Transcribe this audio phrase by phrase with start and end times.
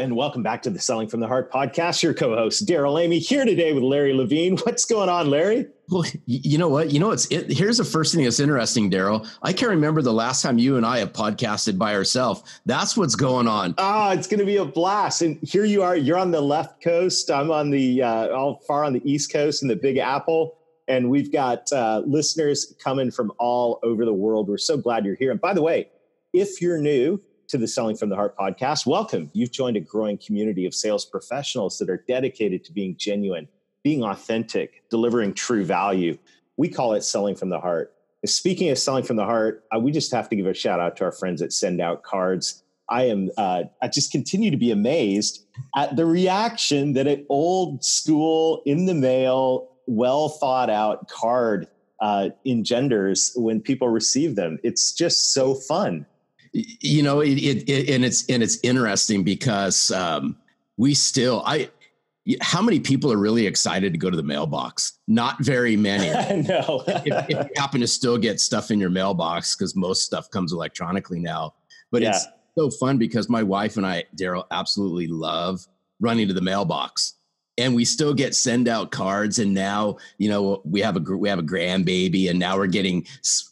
[0.00, 2.02] And welcome back to the Selling from the Heart podcast.
[2.02, 4.56] Your co host, Darrell Amy, here today with Larry Levine.
[4.64, 5.66] What's going on, Larry?
[5.90, 6.90] Well, you know what?
[6.90, 9.26] You know what's it, here's the first thing that's interesting, Darrell.
[9.42, 12.42] I can't remember the last time you and I have podcasted by ourselves.
[12.64, 13.74] That's what's going on.
[13.76, 15.20] Ah, it's going to be a blast.
[15.20, 15.94] And here you are.
[15.94, 17.30] You're on the left coast.
[17.30, 20.56] I'm on the uh, all far on the east coast in the Big Apple,
[20.88, 24.48] and we've got uh, listeners coming from all over the world.
[24.48, 25.30] We're so glad you're here.
[25.30, 25.90] And by the way,
[26.32, 28.86] if you're new to the Selling from the Heart podcast.
[28.86, 29.28] Welcome.
[29.32, 33.48] You've joined a growing community of sales professionals that are dedicated to being genuine,
[33.82, 36.16] being authentic, delivering true value.
[36.56, 37.92] We call it Selling from the Heart.
[38.24, 40.96] Speaking of selling from the heart, uh, we just have to give a shout out
[40.98, 42.62] to our friends that send out cards.
[42.88, 47.82] I am, uh, I just continue to be amazed at the reaction that an old
[47.84, 51.66] school, in the mail, well thought out card
[52.00, 54.58] uh, engenders when people receive them.
[54.62, 56.06] It's just so fun
[56.52, 60.36] you know it, it, it, and it's and it's interesting because um,
[60.76, 61.68] we still i
[62.40, 64.98] how many people are really excited to go to the mailbox?
[65.08, 66.10] Not very many.
[66.48, 66.84] No.
[66.86, 70.52] If, if, you happen to still get stuff in your mailbox because most stuff comes
[70.52, 71.54] electronically now.
[71.90, 72.10] But yeah.
[72.10, 72.26] it's
[72.56, 75.66] so fun because my wife and i darrell absolutely love
[76.00, 77.14] running to the mailbox
[77.60, 79.38] and we still get send out cards.
[79.38, 83.06] And now you know we have a we have a grandbaby and now we're getting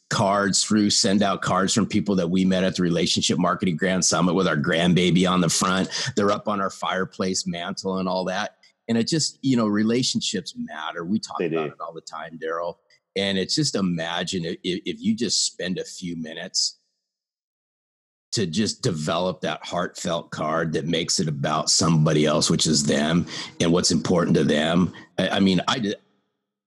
[0.09, 4.05] cards through send out cards from people that we met at the relationship marketing grand
[4.05, 5.91] summit with our grandbaby on the front.
[6.17, 8.57] They're up on our fireplace mantle and all that.
[8.89, 11.05] And it just you know relationships matter.
[11.05, 11.73] We talk they about do.
[11.73, 12.81] it all the time darrell.
[13.17, 16.78] And it's just imagine if, if you just spend a few minutes
[18.33, 23.27] to just develop that heartfelt card that makes it about somebody else, which is them
[23.61, 24.93] and what's important to them.
[25.19, 25.95] I, I mean, I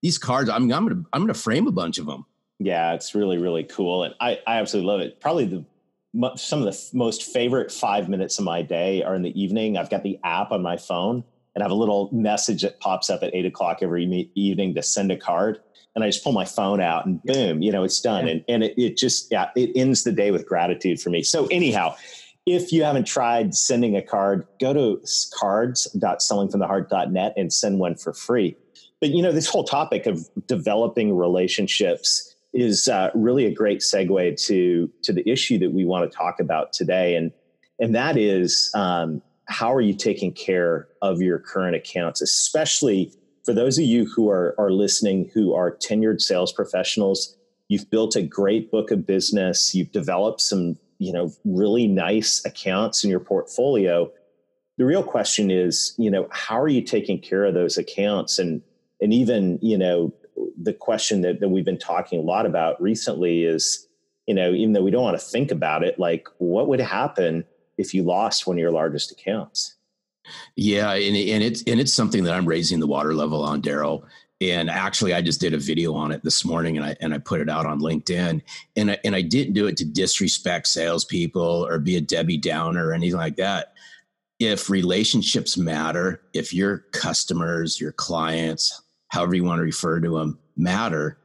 [0.01, 0.49] these cards.
[0.49, 2.25] I'm, I'm gonna I'm gonna frame a bunch of them.
[2.59, 5.19] Yeah, it's really really cool, and I I absolutely love it.
[5.19, 5.65] Probably the
[6.35, 9.77] some of the most favorite five minutes of my day are in the evening.
[9.77, 11.23] I've got the app on my phone
[11.55, 14.83] and I have a little message that pops up at eight o'clock every evening to
[14.83, 15.59] send a card
[15.95, 18.25] and I just pull my phone out and boom, you know, it's done.
[18.27, 18.33] Yeah.
[18.33, 21.21] And, and it, it just, yeah, it ends the day with gratitude for me.
[21.23, 21.95] So anyhow,
[22.45, 25.01] if you haven't tried sending a card, go to
[25.37, 28.55] cards.sellingfromtheheart.net and send one for free.
[28.99, 34.45] But you know, this whole topic of developing relationships is uh, really a great segue
[34.47, 37.31] to to the issue that we want to talk about today, and
[37.79, 43.11] and that is um, how are you taking care of your current accounts, especially
[43.45, 47.35] for those of you who are, are listening who are tenured sales professionals,
[47.67, 53.03] you've built a great book of business, you've developed some, you know, really nice accounts
[53.03, 54.11] in your portfolio.
[54.77, 58.39] The real question is, you know, how are you taking care of those accounts?
[58.39, 58.61] And
[58.99, 60.13] and even, you know,
[60.61, 63.87] the question that, that we've been talking a lot about recently is,
[64.27, 67.43] you know, even though we don't want to think about it, like what would happen
[67.77, 69.75] if you lost one of your largest accounts?
[70.55, 74.05] Yeah, and, and it's and it's something that I'm raising the water level on, Darrell.
[74.39, 77.19] And actually, I just did a video on it this morning, and I and I
[77.19, 78.41] put it out on LinkedIn.
[78.75, 82.87] And I, and I didn't do it to disrespect salespeople or be a Debbie Downer
[82.87, 83.73] or anything like that.
[84.39, 90.39] If relationships matter, if your customers, your clients, however you want to refer to them,
[90.57, 91.19] matter,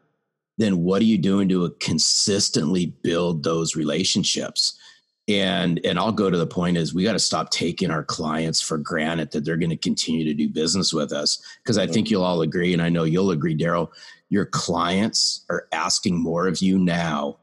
[0.59, 4.79] then what are you doing to consistently build those relationships?
[5.29, 8.61] And and i'll go to the point is we got to stop taking our clients
[8.61, 12.11] for granted that they're going to continue to do business with us because i think
[12.11, 13.91] you'll all agree and i know you'll agree darrell
[14.29, 17.39] your clients are asking more of you now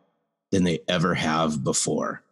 [0.52, 2.24] than they ever have before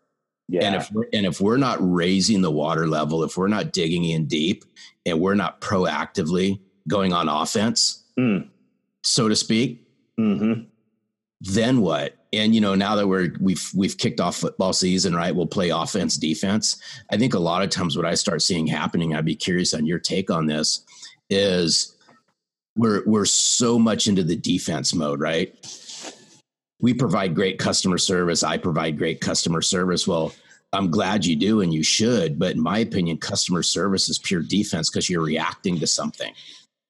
[0.48, 0.64] yeah.
[0.64, 4.06] and if we're, and if we're not raising the water level if we're not digging
[4.06, 4.64] in deep
[5.06, 8.48] and we're not proactively going on offense mm.
[9.04, 9.86] so to speak
[10.18, 10.62] mm-hmm.
[11.42, 15.36] then what and you know now that we're we've we've kicked off football season right
[15.36, 16.82] we'll play offense defense.
[17.10, 19.86] I think a lot of times what i start seeing happening i'd be curious on
[19.86, 20.86] your take on this
[21.30, 21.96] is
[22.76, 25.56] we're we're so much into the defense mode right?
[26.84, 28.42] We provide great customer service.
[28.42, 30.08] I provide great customer service.
[30.08, 30.34] Well
[30.74, 34.42] i'm glad you do and you should but in my opinion customer service is pure
[34.42, 36.34] defense because you're reacting to something.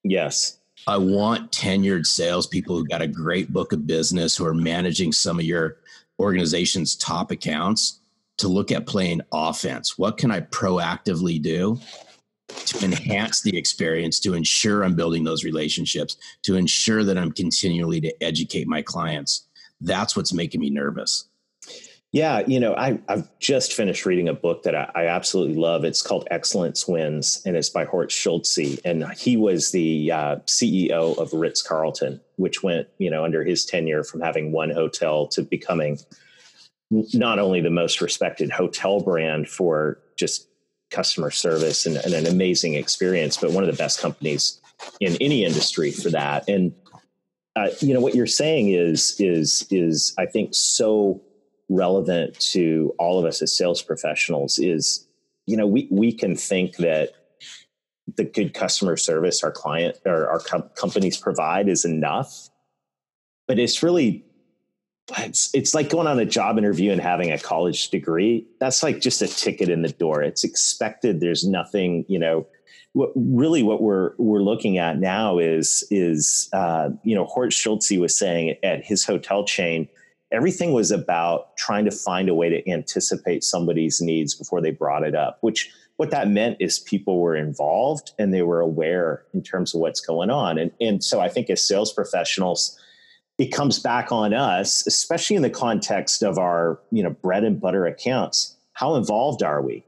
[0.04, 5.12] Yes I want tenured salespeople who got a great book of business who are managing
[5.12, 5.76] some of your
[6.18, 8.00] organization's top accounts
[8.38, 9.96] to look at playing offense.
[9.96, 11.78] What can I proactively do
[12.48, 18.00] to enhance the experience, to ensure I'm building those relationships, to ensure that I'm continually
[18.00, 19.46] to educate my clients.
[19.80, 21.28] That's what's making me nervous.
[22.12, 25.82] Yeah, you know, I, I've just finished reading a book that I, I, absolutely love.
[25.82, 28.78] It's called Excellence Wins, and it's by Horst Schulze.
[28.84, 33.64] And he was the uh, CEO of Ritz Carlton, which went, you know, under his
[33.64, 35.98] tenure from having one hotel to becoming
[37.14, 40.48] not only the most respected hotel brand for just
[40.90, 44.60] customer service and, and an amazing experience, but one of the best companies
[45.00, 46.46] in any industry for that.
[46.46, 46.74] And
[47.56, 51.22] uh, you know what you're saying is is is I think so
[51.68, 55.06] relevant to all of us as sales professionals is
[55.46, 57.10] you know we we can think that
[58.16, 62.50] the good customer service our client or our com- companies provide is enough
[63.46, 64.24] but it's really
[65.18, 68.46] it's it's like going on a job interview and having a college degree.
[68.60, 70.22] That's like just a ticket in the door.
[70.22, 71.20] It's expected.
[71.20, 72.46] There's nothing you know
[72.92, 77.92] what really what we're we're looking at now is is uh, you know Horst Schulze
[77.98, 79.88] was saying at his hotel chain
[80.32, 85.04] everything was about trying to find a way to anticipate somebody's needs before they brought
[85.04, 89.42] it up which what that meant is people were involved and they were aware in
[89.42, 90.58] terms of what's going on.
[90.58, 92.78] And and so i think as sales professionals
[93.38, 97.60] it comes back on us especially in the context of our you know bread and
[97.60, 98.56] butter accounts.
[98.72, 99.84] How involved are we?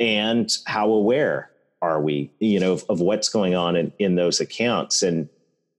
[0.00, 4.40] And how aware are we you know of, of what's going on in, in those
[4.40, 5.02] accounts?
[5.02, 5.28] And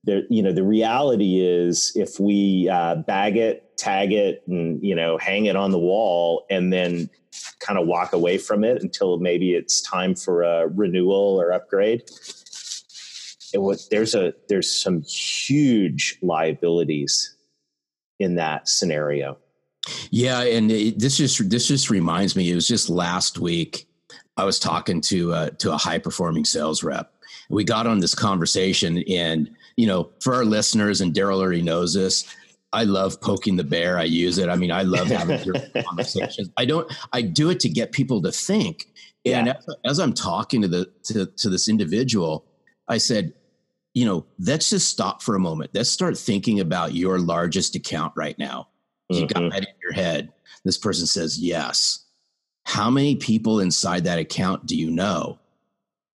[0.04, 4.94] the you know the reality is if we uh, bag it tag it and you
[4.94, 7.08] know hang it on the wall and then
[7.60, 12.02] kind of walk away from it until maybe it's time for a renewal or upgrade.
[13.54, 17.36] It was there's a there's some huge liabilities
[18.18, 19.38] in that scenario.
[20.10, 23.88] Yeah and it, this just this just reminds me it was just last week
[24.36, 27.12] i was talking to uh, to a high performing sales rep.
[27.48, 29.50] We got on this conversation and
[29.80, 32.26] you know, for our listeners, and Daryl already knows this,
[32.72, 33.98] I love poking the bear.
[33.98, 34.48] I use it.
[34.48, 35.40] I mean, I love having
[35.86, 36.50] conversations.
[36.56, 36.90] I don't.
[37.12, 38.86] I do it to get people to think.
[39.24, 39.54] And yeah.
[39.54, 42.46] as, as, I'm talking to the to, to this individual,
[42.88, 43.34] I said,
[43.92, 45.72] you know, let's just stop for a moment.
[45.74, 48.68] Let's start thinking about your largest account right now.
[49.08, 49.44] You mm-hmm.
[49.46, 50.32] got that in your head.
[50.64, 52.06] This person says yes.
[52.64, 55.38] How many people inside that account do you know?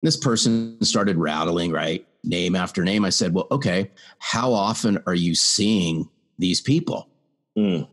[0.02, 2.06] This person started rattling, right?
[2.24, 3.04] name after name.
[3.04, 6.08] I said, well, okay, how often are you seeing
[6.40, 7.08] these people?
[7.56, 7.88] Mm.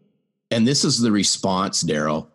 [0.52, 2.30] And this is the response, Darrell.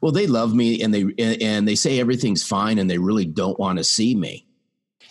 [0.00, 3.58] Well, they love me and they and they say everything's fine and they really don't
[3.58, 4.46] want to see me.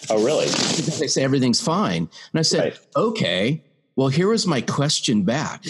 [0.10, 0.46] Oh, really?
[1.00, 2.10] They say everything's fine.
[2.32, 2.80] And I said, right.
[2.96, 3.64] okay,
[3.96, 5.66] well, here was my question back.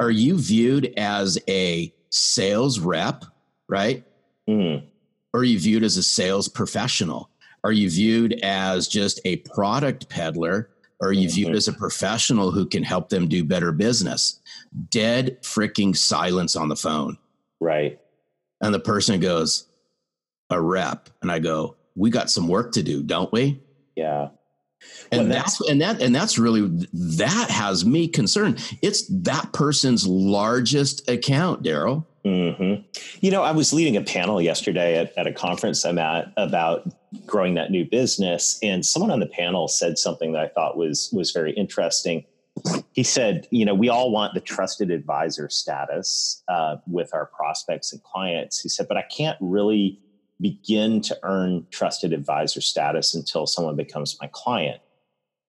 [0.00, 3.24] Are you viewed as a sales rep,
[3.68, 4.04] right?
[4.48, 4.84] Mm.
[5.32, 7.30] Or are you viewed as a sales professional?
[7.64, 10.70] Are you viewed as just a product peddler?
[11.02, 14.40] Or are you viewed as a professional who can help them do better business?
[14.88, 17.18] Dead freaking silence on the phone.
[17.60, 18.00] Right.
[18.60, 19.66] And the person goes,
[20.48, 21.10] a rep.
[21.20, 23.60] And I go, we got some work to do, don't we?
[23.96, 24.28] Yeah.
[25.10, 28.62] And well, that's, that's and that and that's really that has me concerned.
[28.80, 32.06] It's that person's largest account, Darrell.
[32.24, 32.82] Mm-hmm.
[33.20, 36.88] You know, I was leading a panel yesterday at, at a conference I'm at about
[37.26, 41.10] growing that new business, and someone on the panel said something that I thought was
[41.12, 42.24] was very interesting.
[42.92, 47.92] He said, "You know, we all want the trusted advisor status uh, with our prospects
[47.92, 49.98] and clients." He said, "But I can't really
[50.42, 54.80] begin to earn trusted advisor status until someone becomes my client."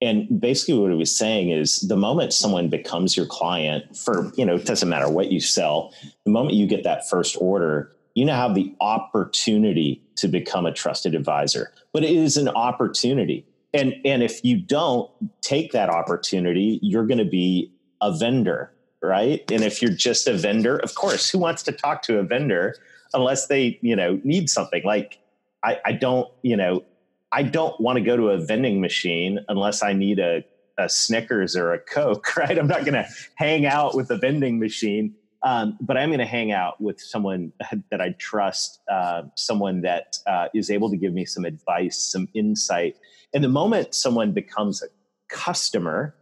[0.04, 4.46] And basically, what he was saying is the moment someone becomes your client for, you
[4.46, 5.94] know, it doesn't matter what you sell,
[6.26, 10.74] the moment you get that first order, you now have the opportunity to become a
[10.74, 11.72] trusted advisor.
[11.94, 13.46] But it is an opportunity.
[13.74, 15.10] And, and if you don't
[15.42, 17.72] take that opportunity, you're going to be
[18.02, 19.50] a vendor, right?
[19.50, 22.76] And if you're just a vendor, of course, who wants to talk to a vendor
[23.14, 25.20] unless they, you know, need something like
[25.64, 26.84] I, I don't, you know,
[27.32, 30.44] I don't want to go to a vending machine unless I need a,
[30.78, 32.58] a Snickers or a Coke, right?
[32.58, 36.26] I'm not going to hang out with a vending machine, um, but I'm going to
[36.26, 37.52] hang out with someone
[37.92, 42.28] that I trust, uh, someone that uh, is able to give me some advice, some
[42.34, 42.98] insight.
[43.34, 44.88] And the moment someone becomes a
[45.28, 46.16] customer,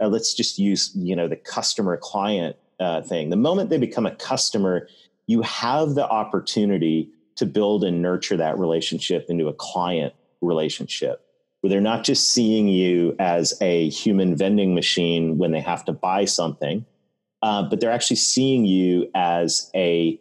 [0.00, 3.30] uh, let's just use you know the customer client uh, thing.
[3.30, 4.88] The moment they become a customer,
[5.32, 10.12] you have the opportunity to build and nurture that relationship into a client
[10.42, 11.24] relationship
[11.60, 15.92] where they're not just seeing you as a human vending machine when they have to
[15.92, 16.84] buy something,
[17.40, 20.20] uh, but they're actually seeing you as a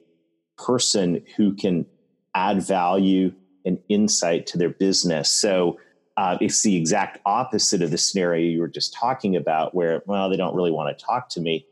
[0.58, 1.86] person who can
[2.34, 3.34] add value
[3.65, 5.30] and insight to their business.
[5.30, 5.77] So
[6.15, 10.30] uh, it's the exact opposite of the scenario you were just talking about, where, well,
[10.30, 11.65] they don't really want to talk to me.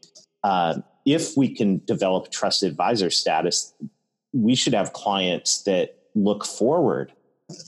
[0.43, 3.73] Uh, if we can develop trusted advisor status,
[4.33, 7.11] we should have clients that look forward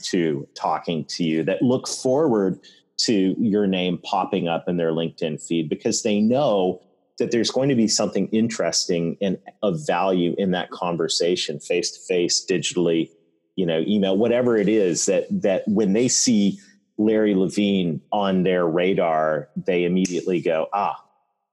[0.04, 2.60] to talking to you, that look forward
[2.98, 6.82] to your name popping up in their LinkedIn feed because they know
[7.18, 12.00] that there's going to be something interesting and of value in that conversation face to
[12.00, 13.10] face digitally
[13.56, 16.60] you know email whatever it is that that when they see
[16.98, 21.00] larry levine on their radar they immediately go ah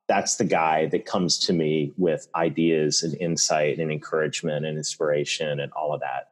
[0.08, 5.60] that's the guy that comes to me with ideas and insight and encouragement and inspiration
[5.60, 6.30] and all of that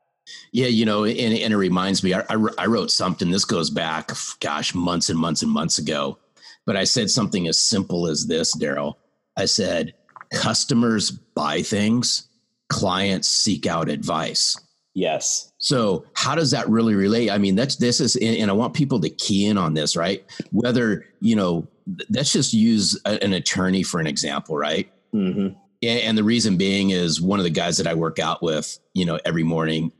[0.52, 4.10] yeah, you know, and, and it reminds me, I, I, wrote something, this goes back,
[4.40, 6.18] gosh, months and months and months ago,
[6.64, 8.98] but I said something as simple as this, Darrell.
[9.36, 9.94] I said,
[10.32, 12.28] customers buy things,
[12.68, 14.60] clients seek out advice.
[14.94, 15.52] Yes.
[15.58, 17.30] So how does that really relate?
[17.30, 20.24] I mean, that's this is, and I want people to key in on this, right?
[20.52, 21.68] Whether you know,
[22.10, 24.90] let's just use a, an attorney for an example, right?
[25.14, 25.58] Mm-hmm.
[25.82, 28.78] And, and the reason being is one of the guys that I work out with,
[28.94, 29.92] you know, every morning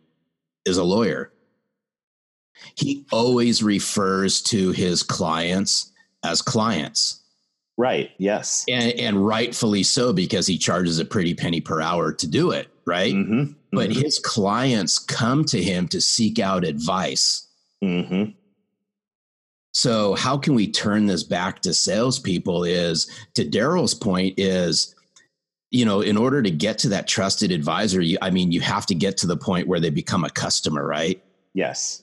[0.65, 1.33] is a lawyer.
[2.75, 5.93] He always refers to his clients
[6.25, 7.23] as clients.
[7.77, 8.11] Right.
[8.17, 8.65] Yes.
[8.69, 12.69] And, and rightfully so, because he charges a pretty penny per hour to do it.
[12.87, 13.13] Right.
[13.13, 13.53] Mm-hmm.
[13.73, 14.01] But mm-hmm.
[14.01, 17.47] his clients come to him to seek out advice.
[17.85, 18.31] Mm-hmm.
[19.77, 22.65] So how can we turn this back to salespeople?
[22.65, 24.95] Is to Darrell's point is,
[25.71, 28.87] you know, in order to get to that trusted advisor, you, I mean, you have
[28.87, 31.23] to get to the point where they become a customer, right?
[31.53, 32.03] Yes.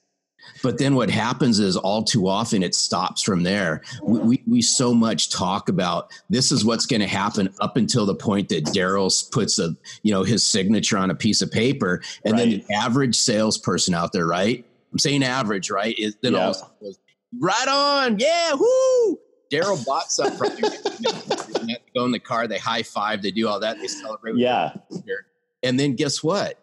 [0.62, 3.82] But then what happens is all too often it stops from there.
[4.04, 8.06] We, we, we so much talk about this is what's going to happen up until
[8.06, 12.04] the point that Darrell puts a, you know, his signature on a piece of paper.
[12.24, 12.40] And right.
[12.40, 14.64] then the average salesperson out there, right?
[14.92, 15.98] I'm saying average, right?
[15.98, 16.46] Is then yeah.
[16.46, 17.00] all goes,
[17.40, 18.20] right on.
[18.20, 18.54] Yeah.
[18.54, 19.20] Whoo.
[19.50, 21.76] Darrell bought something from you.
[21.96, 24.36] go in the car, they high five, they do all that, they celebrate.
[24.38, 24.74] yeah.
[25.62, 26.60] And then guess what?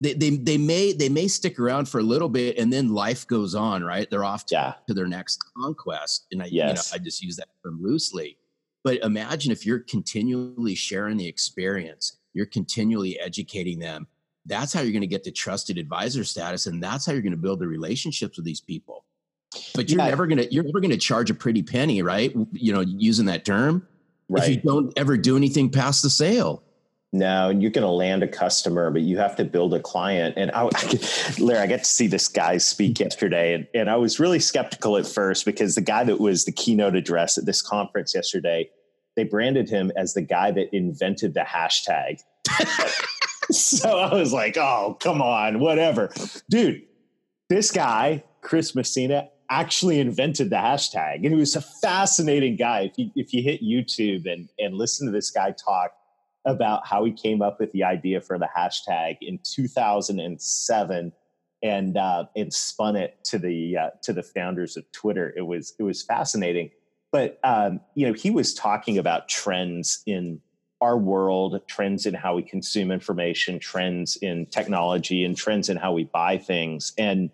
[0.00, 3.26] they, they they may they may stick around for a little bit and then life
[3.26, 4.74] goes on right they're off to, yeah.
[4.86, 6.68] to their next conquest and i yes.
[6.68, 8.36] you know i just use that term loosely
[8.82, 14.06] but imagine if you're continually sharing the experience you're continually educating them
[14.46, 17.30] that's how you're going to get the trusted advisor status and that's how you're going
[17.30, 19.04] to build the relationships with these people
[19.74, 20.08] but you're yeah.
[20.08, 23.44] never going to you're never to charge a pretty penny right you know using that
[23.44, 23.86] term
[24.28, 24.44] right.
[24.44, 26.62] if you don't ever do anything past the sale
[27.12, 30.34] no, you're going to land a customer, but you have to build a client.
[30.36, 30.68] And I,
[31.40, 34.96] Larry, I got to see this guy speak yesterday, and, and I was really skeptical
[34.96, 38.70] at first because the guy that was the keynote address at this conference yesterday,
[39.16, 42.20] they branded him as the guy that invented the hashtag.
[43.50, 46.12] so I was like, oh, come on, whatever.
[46.48, 46.82] Dude,
[47.48, 51.16] this guy, Chris Messina, actually invented the hashtag.
[51.16, 52.82] And he was a fascinating guy.
[52.82, 55.92] If you, if you hit YouTube and, and listen to this guy talk,
[56.44, 61.12] about how he came up with the idea for the hashtag in 2007
[61.62, 65.32] and uh, and spun it to the uh, to the founders of Twitter.
[65.36, 66.70] It was it was fascinating,
[67.12, 70.40] but um, you know he was talking about trends in
[70.80, 75.92] our world, trends in how we consume information, trends in technology, and trends in how
[75.92, 77.30] we buy things, and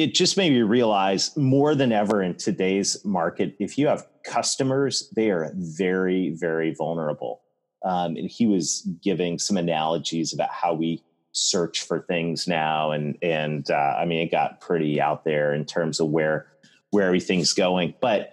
[0.00, 5.10] it just made me realize more than ever in today's market, if you have customers,
[5.14, 7.42] they are very, very vulnerable.
[7.84, 11.02] Um, and he was giving some analogies about how we
[11.32, 15.64] search for things now, and and uh, I mean, it got pretty out there in
[15.64, 16.46] terms of where
[16.90, 17.94] where everything's going.
[18.00, 18.32] But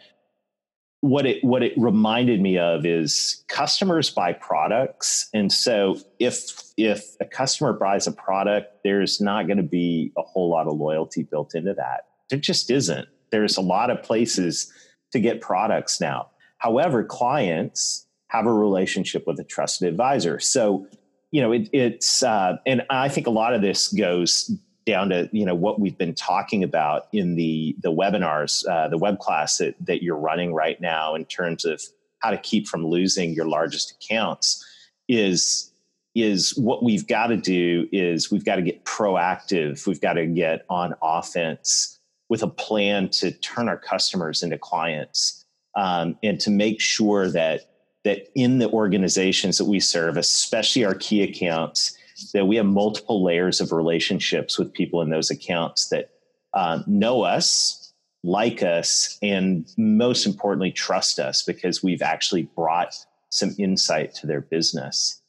[1.01, 5.29] what it what it reminded me of is customers buy products.
[5.33, 10.21] And so if if a customer buys a product there's not going to be a
[10.21, 12.07] whole lot of loyalty built into that.
[12.29, 13.07] There just isn't.
[13.31, 14.71] There's a lot of places
[15.11, 16.29] to get products now.
[16.57, 20.39] However clients have a relationship with a trusted advisor.
[20.39, 20.87] So
[21.31, 24.51] you know it, it's uh, and i think a lot of this goes
[24.87, 28.97] down to you know what we've been talking about in the the webinars, uh, the
[28.97, 31.79] web class that that you're running right now in terms of
[32.19, 34.65] how to keep from losing your largest accounts
[35.07, 35.71] is
[36.15, 39.85] is what we've got to do is we've got to get proactive.
[39.85, 45.45] We've got to get on offense with a plan to turn our customers into clients
[45.75, 47.69] um, and to make sure that
[48.03, 51.96] that in the organizations that we serve, especially our key accounts,
[52.33, 56.11] that we have multiple layers of relationships with people in those accounts that
[56.53, 57.93] um, know us,
[58.23, 62.95] like us, and most importantly, trust us because we've actually brought
[63.29, 65.21] some insight to their business.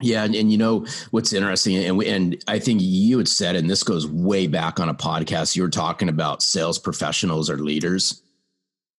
[0.00, 3.56] Yeah, and, and you know what's interesting, and we, and I think you had said,
[3.56, 5.56] and this goes way back on a podcast.
[5.56, 8.22] You were talking about sales professionals or leaders,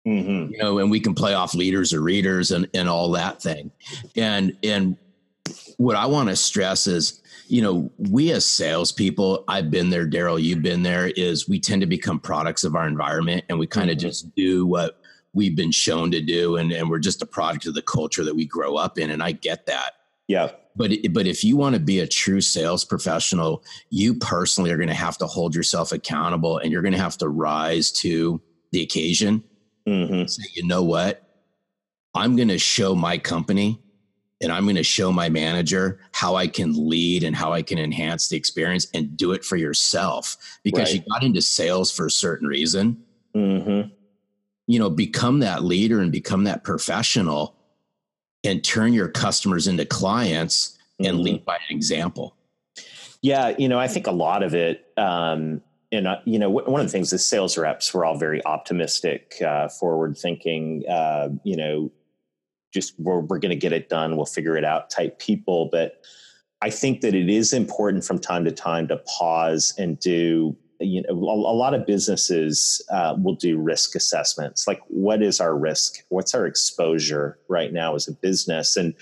[0.06, 0.52] mm-hmm.
[0.52, 3.72] you know, and we can play off leaders or readers and and all that thing.
[4.18, 4.98] And and
[5.80, 10.38] what I want to stress is, you know, we as salespeople, I've been there, Darrell,
[10.38, 11.08] you've been there.
[11.08, 14.08] Is we tend to become products of our environment, and we kind of mm-hmm.
[14.08, 15.00] just do what
[15.34, 18.36] we've been shown to do, and and we're just a product of the culture that
[18.36, 19.10] we grow up in.
[19.10, 19.94] And I get that.
[20.28, 24.78] Yeah but but if you want to be a true sales professional you personally are
[24.78, 28.42] going to have to hold yourself accountable and you're going to have to rise to
[28.72, 29.44] the occasion
[29.88, 30.26] mm-hmm.
[30.26, 31.22] say you know what
[32.16, 33.80] i'm going to show my company
[34.42, 37.78] and i'm going to show my manager how i can lead and how i can
[37.78, 40.96] enhance the experience and do it for yourself because right.
[40.96, 42.98] you got into sales for a certain reason
[43.36, 43.90] mm-hmm.
[44.68, 47.56] you know become that leader and become that professional
[48.44, 51.24] and turn your customers into clients and mm-hmm.
[51.24, 52.36] lead by an example.
[53.22, 56.80] Yeah, you know, I think a lot of it, um, and uh, you know, one
[56.80, 60.84] of the things is sales reps were all very optimistic, uh, forward thinking.
[60.88, 61.92] Uh, you know,
[62.74, 65.70] just we're, we're going to get it done, we'll figure it out type people.
[65.72, 66.04] But
[66.62, 71.02] I think that it is important from time to time to pause and do you
[71.02, 74.68] know a, lot of businesses uh, will do risk assessments.
[74.68, 76.04] Like what is our risk?
[76.08, 78.78] What's our exposure right now as a business?
[78.78, 78.94] And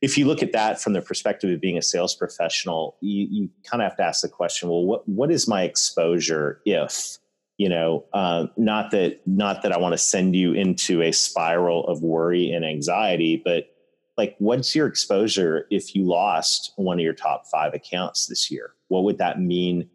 [0.00, 3.50] if you look at that from the perspective of being a sales professional you, you
[3.64, 7.18] kind of have to ask the question well what, what is my exposure if
[7.58, 11.86] you know uh, not that not that i want to send you into a spiral
[11.86, 13.74] of worry and anxiety but
[14.16, 18.72] like what's your exposure if you lost one of your top five accounts this year
[18.88, 19.88] what would that mean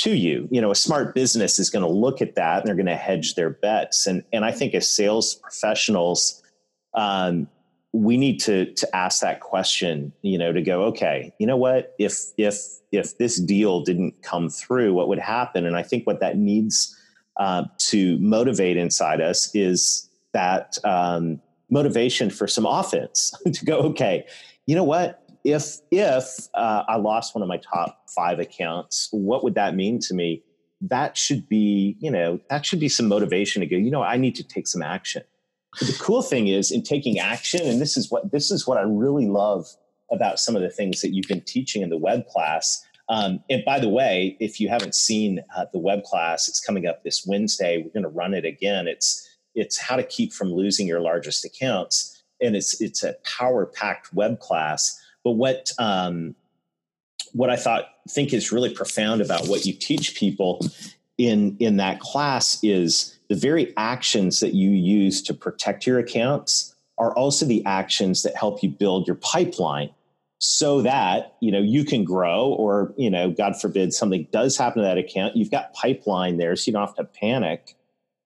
[0.00, 0.48] to you.
[0.50, 2.96] You know, a smart business is going to look at that and they're going to
[2.96, 4.06] hedge their bets.
[4.06, 6.42] And and I think as sales professionals,
[6.94, 7.48] um,
[7.92, 10.12] we need to to ask that question.
[10.22, 11.94] You know, to go, okay, you know what?
[11.98, 12.56] If if
[12.92, 15.66] if this deal didn't come through, what would happen?
[15.66, 16.96] And I think what that needs
[17.40, 24.24] uh, to motivate inside us is that um, motivation for some offense to go, okay,
[24.66, 25.20] you know what?
[25.44, 29.98] if if uh, I lost one of my top five accounts, what would that mean
[30.00, 30.42] to me?
[30.82, 33.76] That should be, you know, that should be some motivation to go.
[33.76, 35.22] You know, I need to take some action.
[35.78, 38.78] But the cool thing is, in taking action, and this is what this is what
[38.78, 39.66] I really love
[40.10, 42.84] about some of the things that you've been teaching in the web class.
[43.10, 46.86] Um, and by the way, if you haven't seen uh, the web class, it's coming
[46.86, 47.82] up this Wednesday.
[47.82, 48.88] We're going to run it again.
[48.88, 53.66] It's it's how to keep from losing your largest accounts, and it's it's a power
[53.66, 56.34] packed web class but what um,
[57.32, 60.66] what I thought think is really profound about what you teach people
[61.18, 66.74] in in that class is the very actions that you use to protect your accounts
[66.98, 69.90] are also the actions that help you build your pipeline
[70.42, 74.82] so that you know you can grow or you know god forbid something does happen
[74.82, 77.76] to that account you've got pipeline there so you don't have to panic.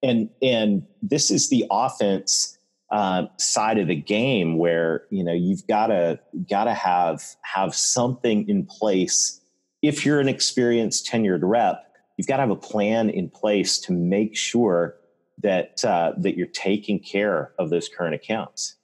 [0.01, 2.57] And and this is the offense
[2.91, 7.75] uh, side of the game where you know you've got to got to have have
[7.75, 9.41] something in place.
[9.81, 11.85] If you're an experienced tenured rep
[12.17, 14.95] you've got to have a plan in place to make sure
[15.41, 18.75] that uh, that you're taking care of those current accounts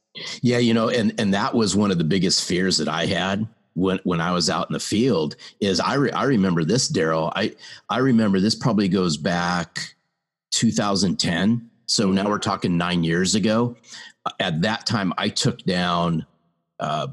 [0.41, 3.47] yeah you know and and that was one of the biggest fears that i had
[3.73, 7.31] when when I was out in the field is I re, I remember this Darrell
[7.37, 7.55] I
[7.89, 9.95] I remember this probably goes back
[10.51, 13.75] 2010 so now we're talking nine years ago.
[14.39, 16.25] At that time, I took down.
[16.79, 17.07] Uh,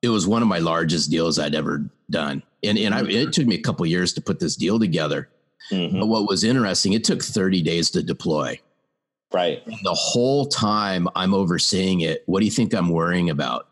[0.00, 3.46] it was one of my largest deals I'd ever done, and and I, it took
[3.46, 5.28] me a couple years to put this deal together.
[5.70, 6.00] Mm-hmm.
[6.00, 8.58] But what was interesting, it took 30 days to deploy.
[9.32, 9.62] Right.
[9.66, 13.68] And the whole time I'm overseeing it, what do you think I'm worrying about?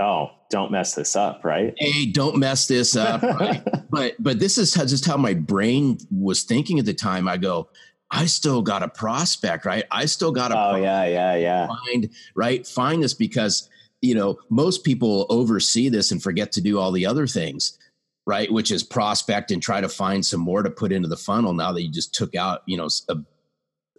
[0.00, 1.74] Oh, don't mess this up, right?
[1.76, 3.22] Hey, don't mess this up.
[3.40, 3.62] right?
[3.90, 7.28] But but this is just how my brain was thinking at the time.
[7.28, 7.68] I go,
[8.10, 9.84] I still got a prospect, right?
[9.90, 13.68] I still got a oh yeah yeah yeah find right find this because
[14.00, 17.78] you know most people oversee this and forget to do all the other things,
[18.26, 18.50] right?
[18.50, 21.52] Which is prospect and try to find some more to put into the funnel.
[21.52, 23.16] Now that you just took out, you know, a,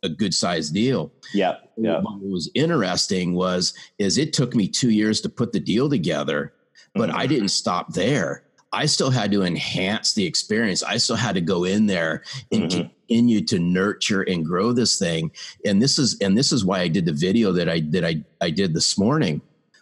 [0.03, 1.11] a good sized deal.
[1.33, 2.01] Yeah, yeah.
[2.01, 6.53] What was interesting was is it took me two years to put the deal together,
[6.95, 7.19] but mm-hmm.
[7.19, 8.43] I didn't stop there.
[8.73, 10.81] I still had to enhance the experience.
[10.81, 12.87] I still had to go in there and mm-hmm.
[12.87, 15.31] continue to nurture and grow this thing.
[15.65, 18.23] And this is and this is why I did the video that I that I
[18.39, 19.41] I did this morning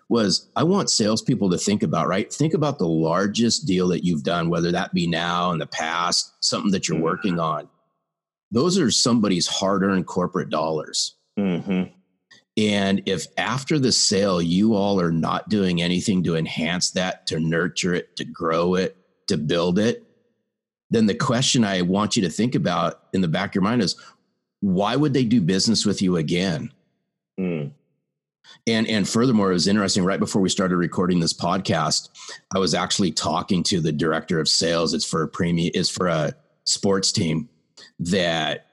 [0.10, 2.34] was I want salespeople to think about, right?
[2.34, 6.34] Think about the largest deal that you've done, whether that be now in the past,
[6.43, 7.05] something that you're mm-hmm.
[7.05, 7.69] working on.
[8.52, 11.16] Those are somebody's hard-earned corporate dollars.
[11.38, 11.94] Mm-hmm.
[12.58, 17.40] And if after the sale, you all are not doing anything to enhance that, to
[17.40, 20.04] nurture it, to grow it, to build it,
[20.90, 23.82] then the question I want you to think about in the back of your mind
[23.82, 23.96] is
[24.60, 26.74] why would they do business with you again?
[27.40, 27.72] Mm.
[28.68, 30.04] And and furthermore, it was interesting.
[30.04, 32.10] Right before we started recording this podcast,
[32.54, 34.94] I was actually talking to the director of sales.
[34.94, 35.72] It's for a premium.
[35.76, 36.34] It's for a
[36.64, 37.48] sports team
[38.00, 38.68] that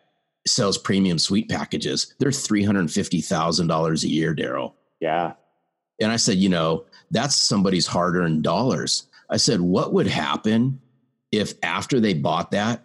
[0.46, 2.14] sells premium suite packages.
[2.18, 4.76] They're three hundred fifty thousand dollars a year, Darrell.
[5.00, 5.34] Yeah.
[6.00, 9.08] And I said, you know, that's somebody's hard-earned dollars.
[9.30, 10.80] I said, what would happen
[11.32, 12.82] if after they bought that,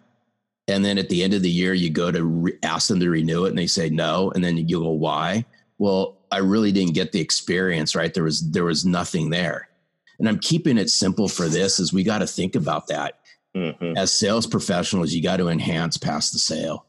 [0.66, 3.10] and then at the end of the year you go to re- ask them to
[3.10, 5.44] renew it, and they say no, and then you go, why?
[5.78, 8.12] Well, I really didn't get the experience, right?
[8.12, 9.68] There was there was nothing there.
[10.18, 13.20] And I'm keeping it simple for this is we got to think about that.
[13.54, 13.96] Mm-hmm.
[13.96, 16.86] As sales professionals, you got to enhance past the sale.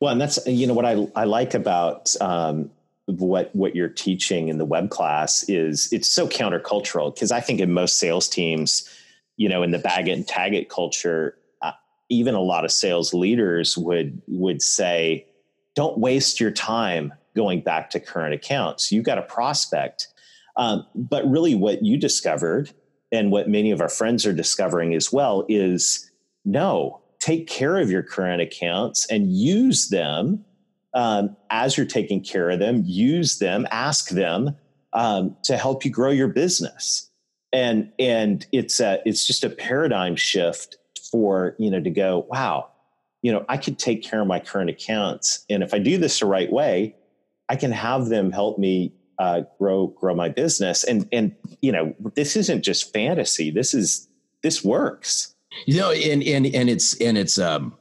[0.00, 2.70] Well, and that's you know what I I like about um,
[3.06, 7.60] what what you're teaching in the web class is it's so countercultural because I think
[7.60, 8.88] in most sales teams,
[9.36, 11.72] you know, in the bag it and tag it culture, uh,
[12.08, 15.26] even a lot of sales leaders would would say,
[15.74, 18.92] "Don't waste your time going back to current accounts.
[18.92, 20.08] You've got a prospect.
[20.56, 22.70] Um, but really, what you discovered
[23.14, 26.10] and what many of our friends are discovering as well is
[26.44, 30.44] no, take care of your current accounts and use them
[30.94, 34.56] um, as you're taking care of them, use them, ask them
[34.92, 37.08] um, to help you grow your business.
[37.52, 40.76] And, and it's a, it's just a paradigm shift
[41.10, 42.68] for, you know, to go, wow,
[43.22, 45.44] you know, I could take care of my current accounts.
[45.48, 46.96] And if I do this the right way,
[47.48, 50.84] I can have them help me uh, grow grow my business.
[50.84, 53.50] And and you know, this isn't just fantasy.
[53.50, 54.08] This is
[54.42, 55.34] this works.
[55.66, 57.76] You know, and and and it's and it's um,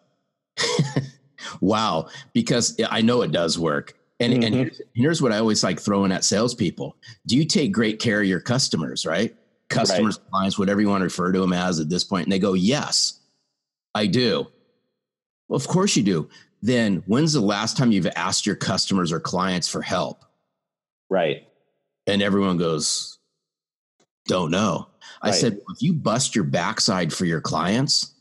[1.61, 3.97] wow, because I know it does work.
[4.19, 4.43] And mm-hmm.
[4.43, 8.21] and here's, here's what I always like throwing at salespeople: Do you take great care
[8.21, 9.05] of your customers?
[9.05, 9.35] Right,
[9.69, 10.31] customers, right.
[10.31, 12.53] clients, whatever you want to refer to them as at this point, and they go,
[12.53, 13.19] "Yes,
[13.95, 14.47] I do."
[15.49, 16.29] Well, of course you do
[16.63, 20.23] then when's the last time you've asked your customers or clients for help?
[21.13, 21.47] Right.
[22.07, 23.19] And everyone goes,
[24.25, 24.87] don't know.
[25.21, 28.15] I said, if you bust your backside for your clients,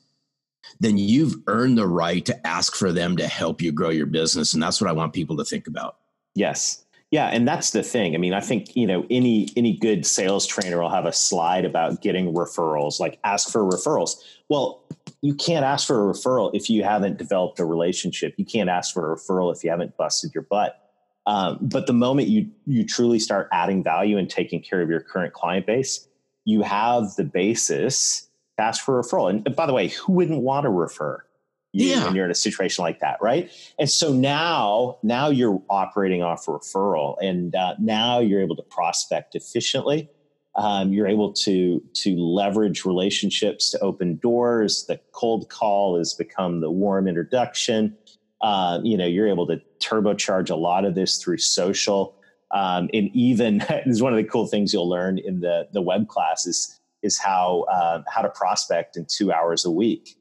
[0.78, 4.52] then you've earned the right to ask for them to help you grow your business.
[4.52, 5.96] And that's what I want people to think about.
[6.34, 6.84] Yes.
[7.10, 8.14] Yeah, and that's the thing.
[8.14, 11.66] I mean, I think you know any any good sales trainer will have a slide
[11.66, 14.16] about getting referrals, like ask for referrals.
[14.48, 14.82] Well,
[15.20, 18.34] you can't ask for a referral if you haven't developed a relationship.
[18.38, 20.81] You can't ask for a referral if you haven't busted your butt.
[21.26, 25.00] Um, but the moment you you truly start adding value and taking care of your
[25.00, 26.08] current client base,
[26.44, 29.30] you have the basis to ask for a referral.
[29.30, 31.24] And by the way, who wouldn't want to refer?
[31.72, 32.04] you yeah.
[32.04, 33.50] when you're in a situation like that, right?
[33.78, 39.34] And so now, now you're operating off referral, and uh, now you're able to prospect
[39.34, 40.08] efficiently.
[40.54, 44.84] Um, you're able to to leverage relationships to open doors.
[44.86, 47.96] The cold call has become the warm introduction.
[48.42, 52.16] Uh, you know, you're able to turbocharge a lot of this through social.
[52.50, 55.80] Um, and even this is one of the cool things you'll learn in the the
[55.80, 60.16] web class is is how uh, how to prospect in two hours a week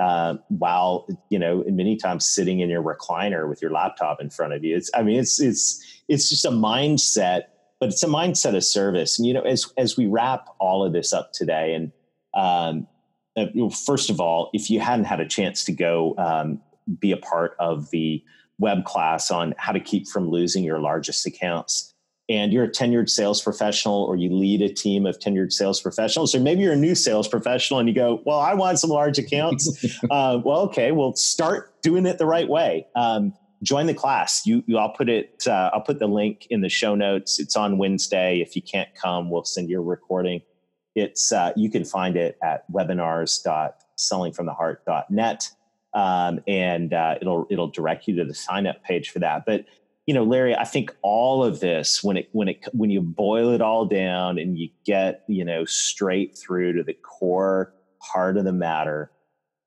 [0.00, 4.52] uh, while you know many times sitting in your recliner with your laptop in front
[4.52, 7.44] of you it's i mean it's it's it's just a mindset
[7.80, 10.92] but it's a mindset of service and you know as as we wrap all of
[10.92, 11.92] this up today and
[12.34, 12.86] um,
[13.36, 16.60] uh, first of all if you hadn't had a chance to go um,
[17.00, 18.22] be a part of the
[18.58, 21.92] web class on how to keep from losing your largest accounts.
[22.28, 26.34] And you're a tenured sales professional or you lead a team of tenured sales professionals
[26.34, 29.16] or maybe you're a new sales professional and you go well i want some large
[29.18, 29.86] accounts.
[30.10, 32.86] Uh, well okay well start doing it the right way.
[32.96, 34.44] Um, join the class.
[34.44, 37.38] You, you i'll put it uh, i'll put the link in the show notes.
[37.38, 38.40] It's on wednesday.
[38.40, 40.42] If you can't come we'll send you a recording.
[40.96, 45.50] It's uh, you can find it at webinars.sellingfromtheheart.net
[45.96, 49.64] um, and uh, it'll it'll direct you to the sign up page for that but
[50.06, 53.52] you know, Larry, I think all of this, when it when it when you boil
[53.52, 58.44] it all down and you get you know straight through to the core heart of
[58.44, 59.10] the matter,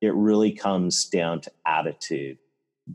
[0.00, 2.38] it really comes down to attitude.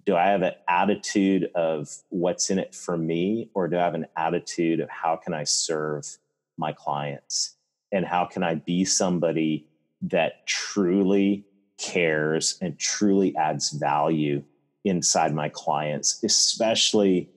[0.06, 3.94] Do I have an attitude of what's in it for me, or do I have
[3.94, 6.18] an attitude of how can I serve
[6.58, 7.56] my clients
[7.92, 9.68] and how can I be somebody
[10.02, 11.46] that truly
[11.78, 14.44] cares and truly adds value
[14.84, 17.30] inside my clients, especially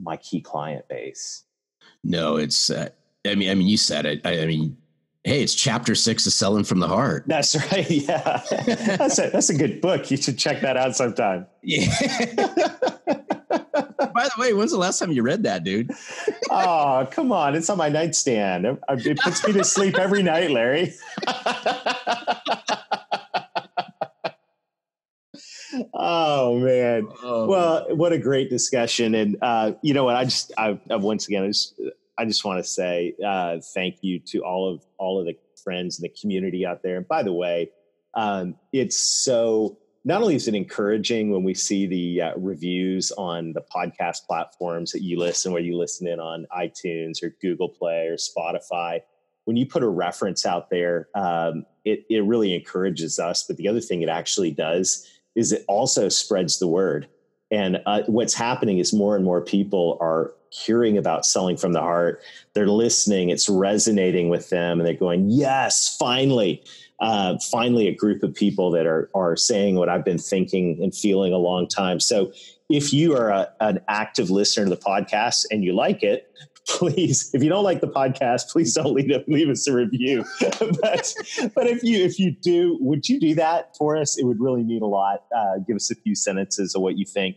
[0.00, 1.44] my key client base.
[2.04, 2.70] No, it's.
[2.70, 2.88] Uh,
[3.26, 4.20] I mean, I mean, you said it.
[4.24, 4.76] I, I, mean,
[5.24, 7.24] hey, it's chapter six of selling from the heart.
[7.26, 7.88] That's right.
[7.90, 10.10] Yeah, that's a that's a good book.
[10.10, 11.46] You should check that out sometime.
[11.62, 11.86] Yeah.
[14.14, 15.90] By the way, when's the last time you read that, dude?
[16.50, 17.54] oh, come on.
[17.54, 18.66] It's on my nightstand.
[18.66, 20.92] It puts me to sleep every night, Larry.
[26.02, 27.08] Oh man.
[27.22, 27.46] Oh.
[27.46, 29.14] well what a great discussion.
[29.14, 30.16] And uh, you know what?
[30.16, 31.80] I just I, I once again i just
[32.18, 35.98] i just want to say uh, thank you to all of all of the friends
[35.98, 36.96] and the community out there.
[36.96, 37.70] And by the way
[38.14, 43.52] um, it's so not only is it encouraging when we see the uh, reviews on
[43.52, 48.08] the podcast platforms that you listen where you listen in on itunes or google play
[48.08, 49.00] or spotify
[49.44, 53.44] when you put a reference out there um, it, it really encourages us.
[53.46, 57.08] But the other thing it actually does is it also spreads the word.
[57.50, 61.80] And uh, what's happening is more and more people are hearing about selling from the
[61.80, 62.22] heart.
[62.54, 66.62] They're listening, it's resonating with them, and they're going, Yes, finally.
[67.00, 70.94] Uh, finally, a group of people that are, are saying what I've been thinking and
[70.94, 71.98] feeling a long time.
[71.98, 72.32] So,
[72.70, 76.32] if you are a, an active listener to the podcast and you like it,
[76.68, 80.24] please, if you don't like the podcast, please don't leave, leave us a review.
[80.40, 81.14] but
[81.54, 84.18] but if you if you do, would you do that for us?
[84.18, 85.24] It would really mean a lot.
[85.34, 87.36] Uh, give us a few sentences of what you think.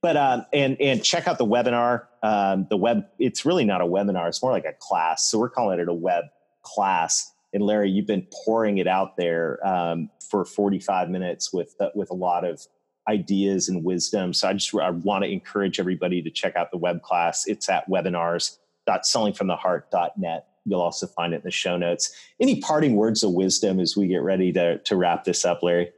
[0.00, 2.06] But um, and and check out the webinar.
[2.22, 3.06] Um, the web.
[3.18, 4.28] It's really not a webinar.
[4.28, 5.30] It's more like a class.
[5.30, 6.24] So we're calling it a web
[6.62, 7.32] class.
[7.54, 12.10] And Larry, you've been pouring it out there um, for 45 minutes with uh, with
[12.10, 12.66] a lot of
[13.08, 14.32] ideas and wisdom.
[14.32, 17.46] So I just I want to encourage everybody to check out the web class.
[17.46, 18.58] It's at webinars
[18.88, 20.46] sellingfromtheheart.net.
[20.64, 22.14] You'll also find it in the show notes.
[22.40, 25.90] Any parting words of wisdom as we get ready to, to wrap this up, Larry?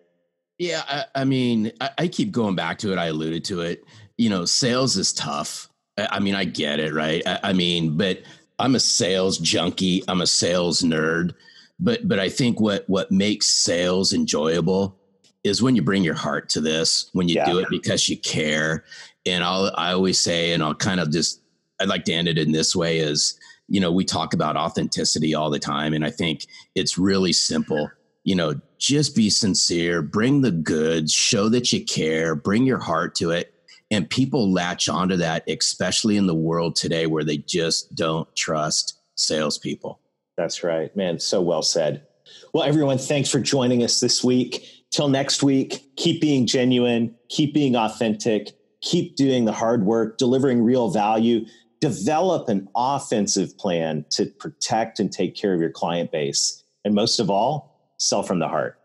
[0.59, 2.99] Yeah, I, I mean, I, I, keep going back to it.
[2.99, 3.85] I alluded to it.
[4.17, 5.69] You know, sales is tough.
[5.99, 7.23] I, I mean, I get it, right?
[7.27, 8.23] I, mean, but
[8.59, 10.03] I'm a sales junkie.
[10.07, 11.35] I'm a sales nerd.
[11.81, 14.97] But but I think what what makes sales enjoyable
[15.43, 17.51] is when you bring your heart to this, when you yeah.
[17.51, 18.85] do it because you care.
[19.27, 21.41] And I'll I always say, and I'll kind of just
[21.85, 25.35] I'd like to end it in this way is, you know, we talk about authenticity
[25.35, 25.93] all the time.
[25.93, 27.91] And I think it's really simple.
[28.23, 33.15] You know, just be sincere, bring the goods, show that you care, bring your heart
[33.17, 33.53] to it.
[33.91, 38.99] And people latch onto that, especially in the world today where they just don't trust
[39.17, 40.01] salespeople.
[40.39, 41.19] That's right, man.
[41.19, 42.07] So well said.
[42.55, 44.67] Well, everyone, thanks for joining us this week.
[44.91, 50.63] Till next week, keep being genuine, keep being authentic, keep doing the hard work, delivering
[50.63, 51.45] real value
[51.85, 56.65] develop an offensive plan to protect and take care of your client base.
[56.83, 58.79] And most of all, sell from the heart.